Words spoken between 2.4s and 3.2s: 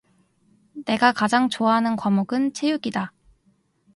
체육이다.